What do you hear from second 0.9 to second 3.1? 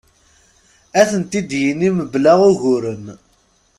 Ad tent-id-yini mebla uguren.